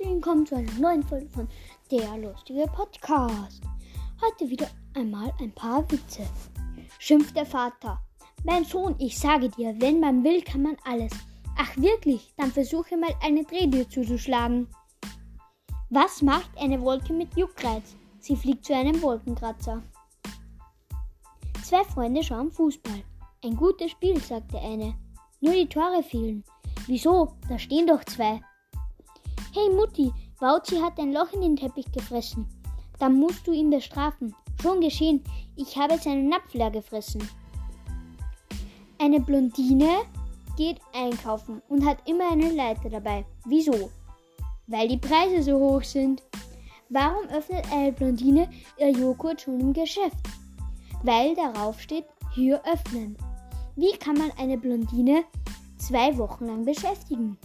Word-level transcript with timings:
herzlich 0.00 0.14
willkommen 0.14 0.46
zu 0.46 0.56
einer 0.56 0.72
neuen 0.80 1.02
Folge 1.02 1.28
von 1.28 1.48
Der 1.90 2.16
lustige 2.16 2.64
Podcast. 2.74 3.62
Heute 4.22 4.48
wieder 4.48 4.68
einmal 4.94 5.32
ein 5.40 5.52
paar 5.52 5.90
Witze. 5.90 6.26
Schimpft 6.98 7.36
der 7.36 7.44
Vater. 7.44 8.00
Mein 8.44 8.64
Sohn, 8.64 8.94
ich 8.98 9.18
sage 9.18 9.50
dir, 9.50 9.74
wenn 9.78 10.00
man 10.00 10.24
will, 10.24 10.42
kann 10.42 10.62
man 10.62 10.76
alles. 10.84 11.12
Ach 11.56 11.76
wirklich? 11.76 12.32
Dann 12.36 12.50
versuche 12.50 12.96
mal 12.96 13.14
eine 13.22 13.44
Drehtür 13.44 13.88
zuzuschlagen. 13.88 14.68
Was 15.90 16.22
macht 16.22 16.50
eine 16.58 16.80
Wolke 16.80 17.12
mit 17.12 17.36
Juckreiz? 17.36 17.94
Sie 18.20 18.36
fliegt 18.36 18.64
zu 18.64 18.74
einem 18.74 19.02
Wolkenkratzer. 19.02 19.82
Zwei 21.62 21.84
Freunde 21.84 22.22
schauen 22.22 22.50
Fußball. 22.50 23.02
Ein 23.44 23.56
gutes 23.56 23.90
Spiel, 23.90 24.18
sagt 24.20 24.52
der 24.52 24.62
eine. 24.62 24.94
Nur 25.40 25.54
die 25.54 25.68
Tore 25.68 26.02
fehlen. 26.02 26.44
Wieso? 26.86 27.34
Da 27.48 27.58
stehen 27.58 27.86
doch 27.86 28.04
zwei. 28.04 28.40
Hey 29.52 29.68
Mutti, 29.68 30.12
Wauzi 30.38 30.76
hat 30.76 30.96
ein 31.00 31.12
Loch 31.12 31.32
in 31.32 31.40
den 31.40 31.56
Teppich 31.56 31.90
gefressen. 31.90 32.46
Dann 33.00 33.18
musst 33.18 33.44
du 33.44 33.52
ihn 33.52 33.68
bestrafen. 33.68 34.32
Schon 34.62 34.80
geschehen, 34.80 35.24
ich 35.56 35.76
habe 35.76 35.98
seinen 35.98 36.28
Napf 36.28 36.54
leer 36.54 36.70
gefressen. 36.70 37.28
Eine 39.00 39.18
Blondine 39.18 40.02
geht 40.56 40.80
einkaufen 40.94 41.60
und 41.68 41.84
hat 41.84 41.98
immer 42.08 42.30
eine 42.30 42.52
Leiter 42.52 42.90
dabei. 42.90 43.24
Wieso? 43.44 43.90
Weil 44.68 44.86
die 44.86 44.98
Preise 44.98 45.42
so 45.42 45.58
hoch 45.58 45.82
sind. 45.82 46.22
Warum 46.88 47.26
öffnet 47.30 47.64
eine 47.72 47.90
Blondine 47.90 48.48
ihr 48.78 48.90
Joghurt 48.90 49.40
schon 49.40 49.58
im 49.58 49.72
Geschäft? 49.72 50.28
Weil 51.02 51.34
darauf 51.34 51.80
steht, 51.80 52.04
hier 52.36 52.62
öffnen. 52.64 53.16
Wie 53.74 53.98
kann 53.98 54.16
man 54.16 54.30
eine 54.38 54.58
Blondine 54.58 55.24
zwei 55.76 56.16
Wochen 56.18 56.46
lang 56.46 56.64
beschäftigen? 56.64 57.36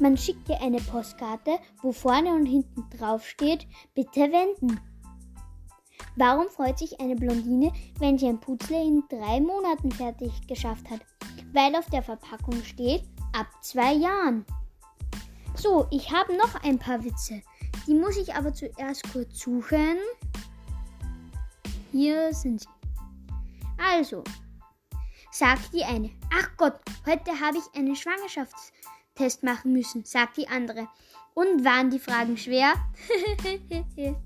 Man 0.00 0.16
schickt 0.16 0.48
dir 0.48 0.58
eine 0.62 0.78
Postkarte, 0.78 1.58
wo 1.82 1.92
vorne 1.92 2.30
und 2.30 2.46
hinten 2.46 2.88
drauf 2.96 3.28
steht, 3.28 3.66
bitte 3.94 4.32
wenden. 4.32 4.80
Warum 6.16 6.48
freut 6.48 6.78
sich 6.78 6.98
eine 7.00 7.16
Blondine, 7.16 7.70
wenn 7.98 8.16
sie 8.16 8.26
ein 8.26 8.40
Putzle 8.40 8.82
in 8.82 9.04
drei 9.10 9.42
Monaten 9.42 9.92
fertig 9.92 10.32
geschafft 10.48 10.88
hat? 10.88 11.00
Weil 11.52 11.76
auf 11.76 11.84
der 11.90 12.02
Verpackung 12.02 12.62
steht, 12.64 13.04
ab 13.34 13.46
zwei 13.60 13.92
Jahren. 13.92 14.46
So, 15.54 15.86
ich 15.90 16.10
habe 16.10 16.34
noch 16.34 16.54
ein 16.62 16.78
paar 16.78 17.04
Witze. 17.04 17.42
Die 17.86 17.94
muss 17.94 18.16
ich 18.16 18.34
aber 18.34 18.54
zuerst 18.54 19.12
kurz 19.12 19.38
suchen. 19.38 19.98
Hier 21.92 22.32
sind 22.32 22.62
sie. 22.62 22.68
Also, 23.76 24.24
sagt 25.30 25.74
die 25.74 25.84
eine, 25.84 26.10
ach 26.32 26.56
Gott, 26.56 26.80
heute 27.06 27.38
habe 27.38 27.58
ich 27.58 27.78
einen 27.78 27.96
Schwangerschafts 27.96 28.72
Test 29.20 29.42
machen 29.42 29.74
müssen, 29.74 30.02
sagt 30.06 30.38
die 30.38 30.48
andere. 30.48 30.88
Und 31.34 31.62
waren 31.62 31.90
die 31.90 31.98
Fragen 31.98 32.38
schwer? 32.38 32.72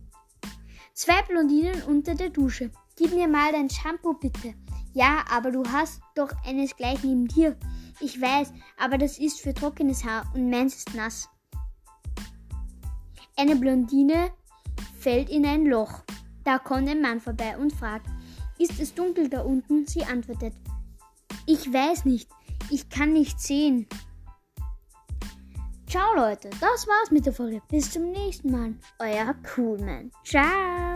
Zwei 0.94 1.22
Blondinen 1.22 1.82
unter 1.82 2.14
der 2.14 2.30
Dusche. 2.30 2.70
Gib 2.96 3.12
mir 3.12 3.26
mal 3.26 3.50
dein 3.50 3.68
Shampoo 3.68 4.14
bitte. 4.14 4.54
Ja, 4.92 5.24
aber 5.28 5.50
du 5.50 5.64
hast 5.64 6.00
doch 6.14 6.30
eines 6.46 6.76
gleich 6.76 7.02
neben 7.02 7.26
dir. 7.26 7.56
Ich 7.98 8.20
weiß, 8.20 8.52
aber 8.78 8.96
das 8.96 9.18
ist 9.18 9.40
für 9.40 9.52
trockenes 9.52 10.04
Haar 10.04 10.30
und 10.32 10.48
meins 10.48 10.76
ist 10.76 10.94
nass. 10.94 11.28
Eine 13.36 13.56
Blondine 13.56 14.30
fällt 14.96 15.28
in 15.28 15.44
ein 15.44 15.66
Loch. 15.66 16.04
Da 16.44 16.60
kommt 16.60 16.88
ein 16.88 17.00
Mann 17.00 17.20
vorbei 17.20 17.58
und 17.58 17.72
fragt, 17.72 18.06
ist 18.60 18.78
es 18.78 18.94
dunkel 18.94 19.28
da 19.28 19.40
unten? 19.40 19.88
Sie 19.88 20.04
antwortet, 20.04 20.54
ich 21.46 21.72
weiß 21.72 22.04
nicht, 22.04 22.30
ich 22.70 22.88
kann 22.88 23.12
nicht 23.12 23.40
sehen. 23.40 23.88
Ciao 25.94 26.12
Leute, 26.16 26.50
das 26.60 26.88
war's 26.88 27.12
mit 27.12 27.24
der 27.24 27.32
Folge. 27.32 27.62
Bis 27.70 27.92
zum 27.92 28.10
nächsten 28.10 28.50
Mal. 28.50 28.74
Euer 28.98 29.32
Coolman. 29.54 30.10
Ciao. 30.24 30.93